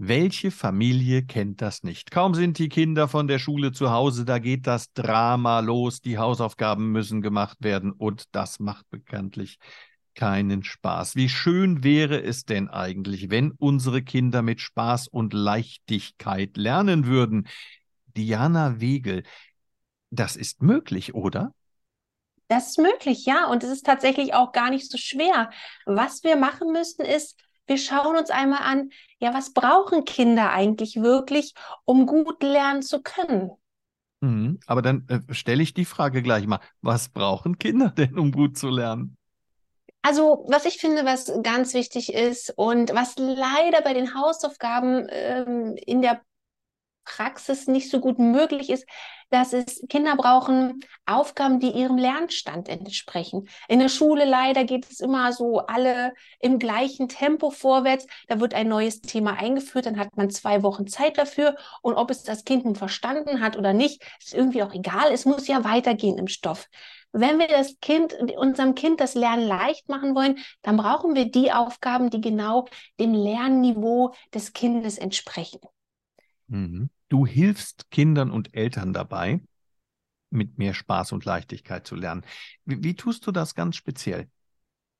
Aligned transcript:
Welche 0.00 0.52
Familie 0.52 1.24
kennt 1.24 1.60
das 1.60 1.82
nicht? 1.82 2.12
Kaum 2.12 2.32
sind 2.32 2.60
die 2.60 2.68
Kinder 2.68 3.08
von 3.08 3.26
der 3.26 3.40
Schule 3.40 3.72
zu 3.72 3.90
Hause, 3.90 4.24
da 4.24 4.38
geht 4.38 4.68
das 4.68 4.92
Drama 4.92 5.58
los, 5.58 6.00
die 6.00 6.18
Hausaufgaben 6.18 6.92
müssen 6.92 7.20
gemacht 7.20 7.58
werden 7.62 7.90
und 7.90 8.26
das 8.30 8.60
macht 8.60 8.88
bekanntlich 8.90 9.58
keinen 10.14 10.62
Spaß. 10.62 11.16
Wie 11.16 11.28
schön 11.28 11.82
wäre 11.82 12.22
es 12.22 12.44
denn 12.44 12.68
eigentlich, 12.68 13.28
wenn 13.30 13.50
unsere 13.50 14.02
Kinder 14.02 14.40
mit 14.40 14.60
Spaß 14.60 15.08
und 15.08 15.32
Leichtigkeit 15.32 16.56
lernen 16.56 17.06
würden? 17.06 17.48
Diana 18.06 18.80
Wegel, 18.80 19.24
das 20.10 20.36
ist 20.36 20.62
möglich, 20.62 21.16
oder? 21.16 21.52
Das 22.46 22.68
ist 22.68 22.78
möglich, 22.78 23.26
ja. 23.26 23.48
Und 23.48 23.64
es 23.64 23.70
ist 23.70 23.84
tatsächlich 23.84 24.32
auch 24.32 24.52
gar 24.52 24.70
nicht 24.70 24.88
so 24.88 24.96
schwer. 24.96 25.50
Was 25.86 26.22
wir 26.22 26.36
machen 26.36 26.70
müssten, 26.70 27.02
ist, 27.02 27.36
wir 27.68 27.78
schauen 27.78 28.16
uns 28.16 28.30
einmal 28.30 28.62
an, 28.62 28.90
ja, 29.18 29.34
was 29.34 29.52
brauchen 29.52 30.04
Kinder 30.04 30.50
eigentlich 30.50 30.96
wirklich, 30.96 31.54
um 31.84 32.06
gut 32.06 32.42
lernen 32.42 32.82
zu 32.82 33.02
können? 33.02 33.50
Mhm, 34.20 34.58
aber 34.66 34.82
dann 34.82 35.06
äh, 35.08 35.32
stelle 35.32 35.62
ich 35.62 35.74
die 35.74 35.84
Frage 35.84 36.22
gleich 36.22 36.46
mal, 36.46 36.60
was 36.80 37.08
brauchen 37.08 37.58
Kinder 37.58 37.90
denn, 37.96 38.18
um 38.18 38.32
gut 38.32 38.58
zu 38.58 38.68
lernen? 38.68 39.16
Also, 40.02 40.46
was 40.48 40.64
ich 40.64 40.78
finde, 40.78 41.04
was 41.04 41.30
ganz 41.42 41.74
wichtig 41.74 42.14
ist 42.14 42.54
und 42.56 42.94
was 42.94 43.16
leider 43.18 43.82
bei 43.82 43.94
den 43.94 44.14
Hausaufgaben 44.14 45.06
ähm, 45.10 45.76
in 45.84 46.02
der 46.02 46.20
Praxis 47.08 47.66
nicht 47.66 47.90
so 47.90 48.00
gut 48.00 48.18
möglich 48.18 48.70
ist, 48.70 48.86
dass 49.30 49.52
es 49.52 49.82
Kinder 49.88 50.16
brauchen 50.16 50.80
Aufgaben, 51.06 51.60
die 51.60 51.70
ihrem 51.70 51.98
Lernstand 51.98 52.68
entsprechen. 52.68 53.48
In 53.68 53.78
der 53.78 53.88
Schule 53.88 54.24
leider 54.24 54.64
geht 54.64 54.90
es 54.90 55.00
immer 55.00 55.32
so 55.32 55.58
alle 55.60 56.12
im 56.40 56.58
gleichen 56.58 57.08
Tempo 57.08 57.50
vorwärts. 57.50 58.06
Da 58.26 58.40
wird 58.40 58.54
ein 58.54 58.68
neues 58.68 59.00
Thema 59.00 59.38
eingeführt, 59.38 59.86
dann 59.86 59.98
hat 59.98 60.16
man 60.16 60.30
zwei 60.30 60.62
Wochen 60.62 60.86
Zeit 60.86 61.18
dafür 61.18 61.56
und 61.82 61.94
ob 61.94 62.10
es 62.10 62.22
das 62.22 62.44
Kind 62.44 62.64
nun 62.64 62.76
verstanden 62.76 63.40
hat 63.40 63.56
oder 63.56 63.72
nicht, 63.72 64.02
ist 64.18 64.34
irgendwie 64.34 64.62
auch 64.62 64.74
egal. 64.74 65.12
Es 65.12 65.24
muss 65.24 65.46
ja 65.46 65.64
weitergehen 65.64 66.18
im 66.18 66.28
Stoff. 66.28 66.68
Wenn 67.12 67.38
wir 67.38 67.48
das 67.48 67.80
Kind, 67.80 68.14
unserem 68.36 68.74
Kind 68.74 69.00
das 69.00 69.14
Lernen 69.14 69.46
leicht 69.46 69.88
machen 69.88 70.14
wollen, 70.14 70.38
dann 70.62 70.76
brauchen 70.76 71.14
wir 71.14 71.30
die 71.30 71.52
Aufgaben, 71.52 72.10
die 72.10 72.20
genau 72.20 72.66
dem 73.00 73.14
Lernniveau 73.14 74.14
des 74.34 74.52
Kindes 74.52 74.98
entsprechen. 74.98 75.60
Mhm. 76.48 76.90
Du 77.08 77.26
hilfst 77.26 77.90
Kindern 77.90 78.30
und 78.30 78.54
Eltern 78.54 78.92
dabei, 78.92 79.40
mit 80.30 80.58
mehr 80.58 80.74
Spaß 80.74 81.12
und 81.12 81.24
Leichtigkeit 81.24 81.86
zu 81.86 81.94
lernen. 81.94 82.24
Wie, 82.64 82.82
wie 82.82 82.94
tust 82.94 83.26
du 83.26 83.32
das 83.32 83.54
ganz 83.54 83.76
speziell? 83.76 84.28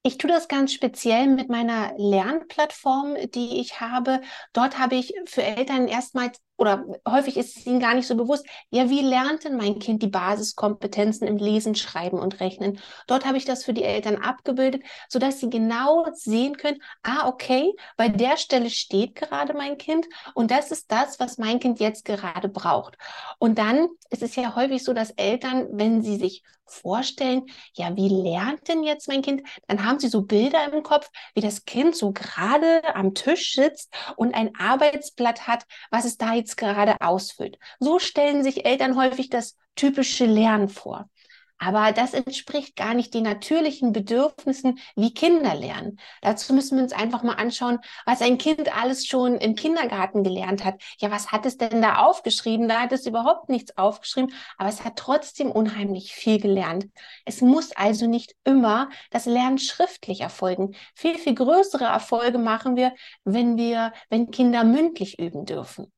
Ich 0.02 0.16
tue 0.16 0.30
das 0.30 0.48
ganz 0.48 0.72
speziell 0.72 1.26
mit 1.26 1.50
meiner 1.50 1.92
Lernplattform, 1.98 3.16
die 3.34 3.60
ich 3.60 3.80
habe. 3.80 4.20
Dort 4.52 4.78
habe 4.78 4.94
ich 4.94 5.12
für 5.26 5.42
Eltern 5.42 5.88
erstmals 5.88 6.40
oder 6.58 6.84
häufig 7.08 7.36
ist 7.36 7.56
es 7.56 7.66
ihnen 7.66 7.80
gar 7.80 7.94
nicht 7.94 8.06
so 8.06 8.16
bewusst, 8.16 8.46
ja, 8.70 8.90
wie 8.90 9.00
lernt 9.00 9.44
denn 9.44 9.56
mein 9.56 9.78
Kind 9.78 10.02
die 10.02 10.08
Basiskompetenzen 10.08 11.26
im 11.26 11.36
Lesen, 11.36 11.74
Schreiben 11.74 12.18
und 12.18 12.40
Rechnen? 12.40 12.80
Dort 13.06 13.24
habe 13.24 13.38
ich 13.38 13.44
das 13.44 13.64
für 13.64 13.72
die 13.72 13.84
Eltern 13.84 14.16
abgebildet, 14.16 14.82
sodass 15.08 15.40
sie 15.40 15.48
genau 15.48 16.06
sehen 16.12 16.56
können, 16.56 16.82
ah, 17.02 17.28
okay, 17.28 17.72
bei 17.96 18.08
der 18.08 18.36
Stelle 18.36 18.70
steht 18.70 19.14
gerade 19.14 19.54
mein 19.54 19.78
Kind 19.78 20.06
und 20.34 20.50
das 20.50 20.70
ist 20.70 20.90
das, 20.90 21.20
was 21.20 21.38
mein 21.38 21.60
Kind 21.60 21.80
jetzt 21.80 22.04
gerade 22.04 22.48
braucht. 22.48 22.98
Und 23.38 23.58
dann 23.58 23.88
ist 24.10 24.22
es 24.22 24.36
ja 24.36 24.56
häufig 24.56 24.82
so, 24.82 24.92
dass 24.92 25.10
Eltern, 25.12 25.68
wenn 25.72 26.02
sie 26.02 26.16
sich 26.16 26.42
vorstellen, 26.70 27.46
ja, 27.74 27.96
wie 27.96 28.08
lernt 28.08 28.68
denn 28.68 28.82
jetzt 28.82 29.08
mein 29.08 29.22
Kind? 29.22 29.42
Dann 29.66 29.84
haben 29.84 29.98
sie 29.98 30.08
so 30.08 30.22
Bilder 30.22 30.72
im 30.72 30.82
Kopf, 30.82 31.10
wie 31.34 31.40
das 31.40 31.64
Kind 31.64 31.96
so 31.96 32.12
gerade 32.12 32.94
am 32.94 33.14
Tisch 33.14 33.54
sitzt 33.54 33.92
und 34.16 34.34
ein 34.34 34.54
Arbeitsblatt 34.58 35.46
hat, 35.46 35.64
was 35.90 36.04
es 36.04 36.18
da 36.18 36.34
jetzt 36.34 36.47
jetzt 36.48 36.56
gerade 36.56 37.00
ausfüllt. 37.00 37.58
So 37.78 37.98
stellen 37.98 38.42
sich 38.42 38.64
Eltern 38.64 38.96
häufig 38.96 39.28
das 39.28 39.56
typische 39.76 40.24
Lernen 40.24 40.68
vor. 40.68 41.08
Aber 41.60 41.90
das 41.90 42.14
entspricht 42.14 42.76
gar 42.76 42.94
nicht 42.94 43.12
den 43.14 43.24
natürlichen 43.24 43.92
Bedürfnissen, 43.92 44.78
wie 44.94 45.12
Kinder 45.12 45.56
lernen. 45.56 45.98
Dazu 46.22 46.54
müssen 46.54 46.76
wir 46.76 46.84
uns 46.84 46.92
einfach 46.92 47.24
mal 47.24 47.34
anschauen, 47.34 47.80
was 48.06 48.22
ein 48.22 48.38
Kind 48.38 48.74
alles 48.76 49.06
schon 49.06 49.34
im 49.38 49.56
Kindergarten 49.56 50.22
gelernt 50.22 50.64
hat. 50.64 50.80
Ja, 51.00 51.10
was 51.10 51.32
hat 51.32 51.46
es 51.46 51.56
denn 51.56 51.82
da 51.82 51.96
aufgeschrieben? 51.96 52.68
Da 52.68 52.82
hat 52.82 52.92
es 52.92 53.06
überhaupt 53.06 53.48
nichts 53.48 53.76
aufgeschrieben, 53.76 54.32
aber 54.56 54.68
es 54.68 54.84
hat 54.84 54.94
trotzdem 54.96 55.50
unheimlich 55.50 56.12
viel 56.12 56.40
gelernt. 56.40 56.86
Es 57.24 57.40
muss 57.40 57.72
also 57.72 58.06
nicht 58.06 58.36
immer 58.44 58.88
das 59.10 59.26
Lernen 59.26 59.58
schriftlich 59.58 60.20
erfolgen. 60.20 60.76
Viel, 60.94 61.18
viel 61.18 61.34
größere 61.34 61.86
Erfolge 61.86 62.38
machen 62.38 62.76
wir, 62.76 62.94
wenn 63.24 63.56
wir, 63.56 63.92
wenn 64.10 64.30
Kinder 64.30 64.62
mündlich 64.62 65.18
üben 65.18 65.44
dürfen. 65.44 65.92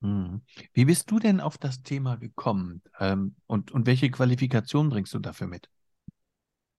Mhm. 0.00 0.42
Wie 0.72 0.84
bist 0.84 1.10
du 1.10 1.18
denn 1.18 1.40
auf 1.40 1.58
das 1.58 1.82
Thema 1.82 2.16
gekommen 2.16 2.82
ähm, 3.00 3.36
und, 3.46 3.72
und 3.72 3.86
welche 3.86 4.10
Qualifikation 4.10 4.90
bringst 4.90 5.12
du 5.14 5.18
dafür 5.18 5.48
mit? 5.48 5.68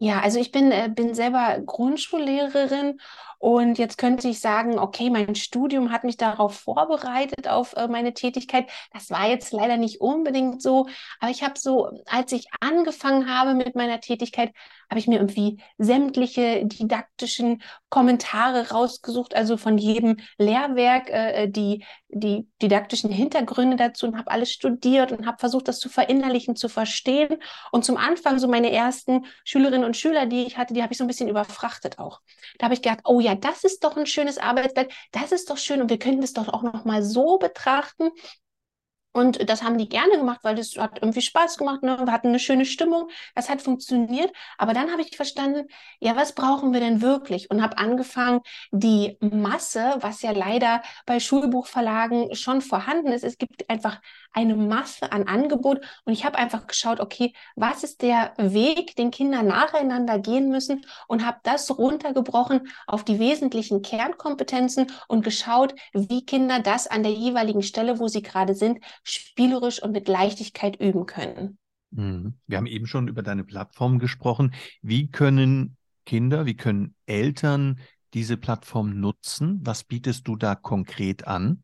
Ja, 0.02 0.22
also 0.22 0.40
ich 0.40 0.52
bin, 0.54 0.72
äh, 0.72 0.90
bin 0.94 1.14
selber 1.14 1.60
Grundschullehrerin 1.66 3.02
und 3.38 3.78
jetzt 3.78 3.98
könnte 3.98 4.30
ich 4.30 4.40
sagen, 4.40 4.80
okay, 4.80 5.10
mein 5.10 5.36
Studium 5.36 5.92
hat 5.92 6.06
mich 6.06 6.16
darauf 6.16 6.58
vorbereitet, 6.58 7.50
auf 7.50 7.74
äh, 7.76 7.90
meine 7.90 8.14
Tätigkeit. 8.14 8.70
Das 8.94 9.10
war 9.10 9.28
jetzt 9.28 9.52
leider 9.52 9.76
nicht 9.76 10.00
unbedingt 10.00 10.62
so, 10.62 10.88
aber 11.20 11.32
ich 11.32 11.44
habe 11.44 11.60
so, 11.60 12.02
als 12.06 12.32
ich 12.32 12.48
angefangen 12.62 13.30
habe 13.30 13.56
mit 13.56 13.76
meiner 13.76 14.00
Tätigkeit, 14.00 14.54
habe 14.90 15.00
ich 15.00 15.08
mir 15.08 15.18
irgendwie 15.18 15.62
sämtliche 15.78 16.66
didaktischen 16.66 17.62
Kommentare 17.90 18.70
rausgesucht, 18.70 19.36
also 19.36 19.58
von 19.58 19.78
jedem 19.78 20.18
Lehrwerk 20.38 21.10
äh, 21.10 21.44
äh, 21.44 21.48
die, 21.50 21.86
die 22.08 22.48
didaktischen 22.62 23.12
Hintergründe 23.12 23.78
dazu 23.78 24.08
und 24.08 24.18
habe 24.18 24.32
alles 24.32 24.52
studiert 24.52 25.12
und 25.12 25.28
habe 25.28 25.38
versucht, 25.38 25.68
das 25.68 25.80
zu 25.80 25.90
verinnerlichen, 25.90 26.56
zu 26.56 26.70
verstehen. 26.70 27.38
Und 27.72 27.86
zum 27.86 27.98
Anfang 27.98 28.40
so 28.40 28.48
meine 28.48 28.72
ersten 28.72 29.26
Schülerinnen 29.44 29.86
und 29.86 29.98
Schüler, 29.98 30.26
die 30.26 30.46
ich 30.46 30.58
hatte, 30.58 30.74
die 30.74 30.82
habe 30.82 30.94
ich 30.94 30.98
so 30.98 31.04
ein 31.04 31.08
bisschen 31.08 31.30
überfrachtet 31.30 32.00
auch. 32.00 32.22
Da 32.58 32.66
habe 32.66 32.74
ich 32.74 32.82
gedacht, 32.82 33.02
oh 33.06 33.20
ja, 33.20 33.36
das 33.36 33.64
ist 33.64 33.84
doch 33.84 33.96
ein 33.96 34.06
schönes 34.08 34.38
Arbeitsblatt, 34.38 34.92
das 35.12 35.32
ist 35.32 35.50
doch 35.50 35.58
schön 35.58 35.82
und 35.82 35.90
wir 35.90 36.00
können 36.00 36.22
das 36.22 36.34
doch 36.34 36.48
auch 36.48 36.64
noch 36.64 36.86
mal 36.86 37.04
so 37.04 37.38
betrachten. 37.38 38.10
Und 39.12 39.50
das 39.50 39.64
haben 39.64 39.80
die 39.80 39.90
gerne 39.90 40.18
gemacht, 40.18 40.42
weil 40.44 40.56
das 40.56 40.78
hat 40.78 41.00
irgendwie 41.02 41.22
Spaß 41.22 41.58
gemacht. 41.58 41.82
Ne? 41.82 41.98
Wir 41.98 42.12
hatten 42.12 42.28
eine 42.28 42.40
schöne 42.40 42.66
Stimmung. 42.66 43.10
Das 43.34 43.50
hat 43.50 43.62
funktioniert. 43.62 44.32
Aber 44.58 44.74
dann 44.74 44.92
habe 44.92 45.02
ich 45.02 45.16
verstanden, 45.16 45.68
ja, 46.00 46.16
was 46.16 46.34
brauchen 46.34 46.74
wir 46.74 46.80
denn 46.80 47.02
wirklich? 47.02 47.50
Und 47.50 47.64
habe 47.64 47.78
angefangen, 47.80 48.42
die 48.72 49.18
Masse, 49.20 49.96
was 50.00 50.22
ja 50.22 50.32
leider 50.32 50.84
bei 51.08 51.20
Schulbuchverlagen 51.20 52.36
schon 52.36 52.62
vorhanden 52.62 53.12
ist, 53.12 53.24
es 53.24 53.40
gibt 53.40 53.68
einfach 53.70 54.00
eine 54.32 54.56
Masse 54.56 55.12
an 55.12 55.28
Angebot. 55.28 55.80
Und 56.06 56.14
ich 56.14 56.24
habe 56.24 56.38
einfach 56.38 56.68
geschaut, 56.68 57.00
okay, 57.00 57.34
was 57.56 57.84
ist 57.84 58.04
der 58.04 58.34
Weg, 58.38 58.96
den 58.96 59.10
Kinder 59.10 59.42
nacheinander 59.42 60.20
gehen 60.20 60.50
müssen? 60.50 60.86
Und 61.08 61.26
habe 61.26 61.40
das 61.44 61.76
runtergebrochen 61.78 62.70
auf 62.86 63.04
die 63.04 63.18
wesentlichen 63.18 63.82
Kernkompetenzen 63.82 64.92
und 65.08 65.24
geschaut, 65.24 65.74
wie 65.94 66.26
Kinder 66.26 66.60
das 66.60 66.86
an 66.86 67.02
der 67.02 67.12
jeweiligen 67.12 67.64
Stelle, 67.64 68.00
wo 68.00 68.08
sie 68.08 68.22
gerade 68.22 68.54
sind, 68.54 68.80
spielerisch 69.04 69.82
und 69.82 69.92
mit 69.92 70.08
Leichtigkeit 70.08 70.80
üben 70.80 71.06
können. 71.06 71.58
Mhm. 71.92 72.36
Wir 72.48 72.58
haben 72.58 72.68
eben 72.68 72.88
schon 72.88 73.08
über 73.08 73.24
deine 73.24 73.44
Plattform 73.44 74.00
gesprochen. 74.00 74.54
Wie 74.82 75.10
können 75.10 75.78
Kinder, 76.06 76.46
wie 76.46 76.56
können 76.56 76.96
Eltern 77.06 77.80
diese 78.14 78.38
Plattform 78.38 79.00
nutzen? 79.00 79.60
Was 79.64 79.84
bietest 79.84 80.28
du 80.28 80.36
da 80.36 80.56
konkret 80.56 81.28
an? 81.28 81.64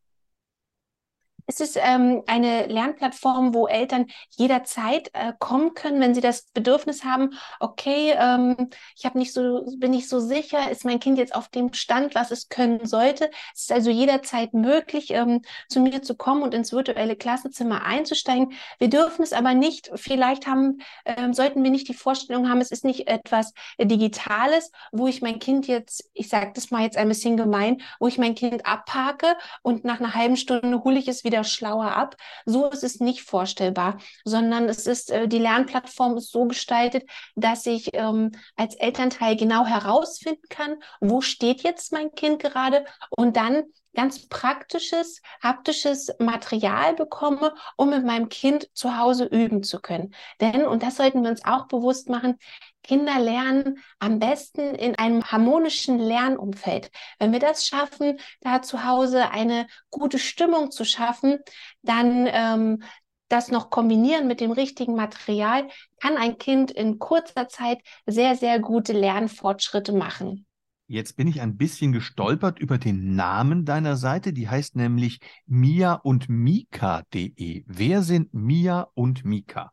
Es 1.48 1.60
ist 1.60 1.78
ähm, 1.80 2.24
eine 2.26 2.66
Lernplattform, 2.66 3.54
wo 3.54 3.68
Eltern 3.68 4.06
jederzeit 4.36 5.10
äh, 5.12 5.32
kommen 5.38 5.74
können, 5.74 6.00
wenn 6.00 6.12
sie 6.12 6.20
das 6.20 6.46
Bedürfnis 6.52 7.04
haben, 7.04 7.34
okay, 7.60 8.14
ähm, 8.18 8.70
ich 8.96 9.04
habe 9.04 9.16
nicht 9.16 9.32
so, 9.32 9.64
bin 9.78 9.92
nicht 9.92 10.08
so 10.08 10.18
sicher, 10.18 10.68
ist 10.72 10.84
mein 10.84 10.98
Kind 10.98 11.18
jetzt 11.18 11.36
auf 11.36 11.46
dem 11.48 11.72
Stand, 11.72 12.16
was 12.16 12.32
es 12.32 12.48
können 12.48 12.84
sollte. 12.86 13.30
Es 13.54 13.62
ist 13.62 13.72
also 13.72 13.90
jederzeit 13.90 14.54
möglich, 14.54 15.12
ähm, 15.12 15.42
zu 15.68 15.78
mir 15.78 16.02
zu 16.02 16.16
kommen 16.16 16.42
und 16.42 16.52
ins 16.52 16.72
virtuelle 16.72 17.14
Klassenzimmer 17.14 17.84
einzusteigen. 17.84 18.52
Wir 18.78 18.90
dürfen 18.90 19.22
es 19.22 19.32
aber 19.32 19.54
nicht, 19.54 19.90
vielleicht 19.94 20.48
haben, 20.48 20.78
ähm, 21.04 21.32
sollten 21.32 21.62
wir 21.62 21.70
nicht 21.70 21.86
die 21.86 21.94
Vorstellung 21.94 22.50
haben, 22.50 22.60
es 22.60 22.72
ist 22.72 22.84
nicht 22.84 23.06
etwas 23.06 23.52
Digitales, 23.80 24.72
wo 24.90 25.06
ich 25.06 25.22
mein 25.22 25.38
Kind 25.38 25.68
jetzt, 25.68 26.10
ich 26.12 26.28
sage 26.28 26.50
das 26.56 26.72
mal 26.72 26.82
jetzt 26.82 26.96
ein 26.96 27.08
bisschen 27.08 27.36
gemein, 27.36 27.82
wo 28.00 28.08
ich 28.08 28.18
mein 28.18 28.34
Kind 28.34 28.66
abparke 28.66 29.36
und 29.62 29.84
nach 29.84 30.00
einer 30.00 30.14
halben 30.14 30.36
Stunde 30.36 30.82
hole 30.82 30.98
ich 30.98 31.06
es 31.06 31.22
wieder 31.22 31.35
wieder 31.36 31.44
schlauer 31.44 31.92
ab. 31.92 32.16
So 32.46 32.66
ist 32.70 32.82
es 32.82 33.00
nicht 33.00 33.22
vorstellbar, 33.22 33.98
sondern 34.24 34.68
es 34.68 34.86
ist, 34.86 35.10
äh, 35.10 35.28
die 35.28 35.38
Lernplattform 35.38 36.16
ist 36.16 36.32
so 36.32 36.46
gestaltet, 36.46 37.08
dass 37.34 37.66
ich 37.66 37.90
ähm, 37.92 38.32
als 38.56 38.74
Elternteil 38.76 39.36
genau 39.36 39.66
herausfinden 39.66 40.48
kann, 40.48 40.76
wo 41.00 41.20
steht 41.20 41.62
jetzt 41.62 41.92
mein 41.92 42.12
Kind 42.12 42.42
gerade 42.42 42.84
und 43.10 43.36
dann 43.36 43.64
ganz 43.96 44.28
praktisches, 44.28 45.22
haptisches 45.42 46.14
Material 46.20 46.94
bekomme, 46.94 47.54
um 47.76 47.90
mit 47.90 48.04
meinem 48.04 48.28
Kind 48.28 48.68
zu 48.74 48.96
Hause 48.96 49.24
üben 49.24 49.62
zu 49.62 49.80
können. 49.80 50.14
Denn, 50.40 50.66
und 50.66 50.82
das 50.82 50.96
sollten 50.96 51.22
wir 51.22 51.30
uns 51.30 51.44
auch 51.44 51.66
bewusst 51.66 52.08
machen, 52.08 52.36
Kinder 52.82 53.18
lernen 53.18 53.78
am 53.98 54.20
besten 54.20 54.74
in 54.76 54.96
einem 54.96 55.24
harmonischen 55.24 55.98
Lernumfeld. 55.98 56.90
Wenn 57.18 57.32
wir 57.32 57.40
das 57.40 57.66
schaffen, 57.66 58.20
da 58.42 58.62
zu 58.62 58.84
Hause 58.84 59.30
eine 59.30 59.66
gute 59.90 60.20
Stimmung 60.20 60.70
zu 60.70 60.84
schaffen, 60.84 61.38
dann 61.82 62.28
ähm, 62.30 62.82
das 63.28 63.50
noch 63.50 63.70
kombinieren 63.70 64.28
mit 64.28 64.40
dem 64.40 64.52
richtigen 64.52 64.94
Material, 64.94 65.66
kann 66.00 66.16
ein 66.16 66.38
Kind 66.38 66.70
in 66.70 66.98
kurzer 66.98 67.48
Zeit 67.48 67.78
sehr, 68.06 68.36
sehr 68.36 68.60
gute 68.60 68.92
Lernfortschritte 68.92 69.92
machen. 69.92 70.45
Jetzt 70.88 71.16
bin 71.16 71.26
ich 71.26 71.40
ein 71.40 71.56
bisschen 71.56 71.90
gestolpert 71.90 72.60
über 72.60 72.78
den 72.78 73.16
Namen 73.16 73.64
deiner 73.64 73.96
Seite. 73.96 74.32
Die 74.32 74.48
heißt 74.48 74.76
nämlich 74.76 75.18
mia 75.44 75.94
und 75.94 76.28
mika.de. 76.28 77.64
Wer 77.66 78.02
sind 78.02 78.32
Mia 78.32 78.88
und 78.94 79.24
Mika? 79.24 79.72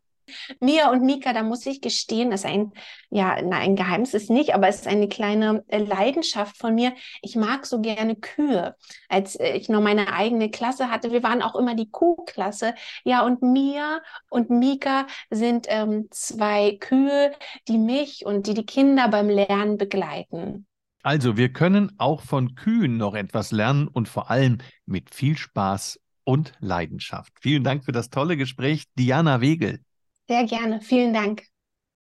Mia 0.59 0.89
und 0.89 1.03
Mika, 1.03 1.33
da 1.33 1.43
muss 1.43 1.65
ich 1.67 1.81
gestehen, 1.81 2.31
ist 2.31 2.45
ein, 2.45 2.71
ja, 3.11 3.37
na, 3.43 3.57
ein 3.57 3.75
Geheimnis 3.75 4.15
ist 4.15 4.31
nicht, 4.31 4.55
aber 4.55 4.67
es 4.69 4.77
ist 4.77 4.87
eine 4.87 5.07
kleine 5.07 5.63
äh, 5.67 5.77
Leidenschaft 5.77 6.57
von 6.57 6.73
mir. 6.73 6.93
Ich 7.21 7.35
mag 7.35 7.67
so 7.67 7.81
gerne 7.81 8.15
Kühe. 8.15 8.75
Als 9.07 9.35
äh, 9.35 9.55
ich 9.55 9.69
noch 9.69 9.81
meine 9.81 10.13
eigene 10.13 10.49
Klasse 10.49 10.89
hatte, 10.89 11.11
wir 11.11 11.21
waren 11.21 11.43
auch 11.43 11.55
immer 11.55 11.75
die 11.75 11.91
Kuhklasse. 11.91 12.73
Ja, 13.03 13.23
und 13.23 13.43
Mia 13.43 14.01
und 14.29 14.49
Mika 14.49 15.05
sind 15.29 15.67
ähm, 15.69 16.07
zwei 16.09 16.77
Kühe, 16.79 17.33
die 17.67 17.77
mich 17.77 18.25
und 18.25 18.47
die 18.47 18.55
die 18.55 18.65
Kinder 18.65 19.09
beim 19.09 19.29
Lernen 19.29 19.77
begleiten. 19.77 20.65
Also, 21.03 21.35
wir 21.35 21.51
können 21.51 21.91
auch 21.97 22.21
von 22.21 22.55
Kühen 22.55 22.97
noch 22.97 23.13
etwas 23.13 23.51
lernen 23.51 23.87
und 23.89 24.07
vor 24.07 24.31
allem 24.31 24.59
mit 24.85 25.13
viel 25.13 25.37
Spaß 25.37 25.99
und 26.23 26.53
Leidenschaft. 26.59 27.33
Vielen 27.41 27.63
Dank 27.63 27.83
für 27.83 27.91
das 27.91 28.09
tolle 28.09 28.37
Gespräch, 28.37 28.85
Diana 28.97 29.41
Wegel. 29.41 29.81
Sehr 30.29 30.45
gerne. 30.45 30.79
Vielen 30.81 31.13
Dank. 31.13 31.43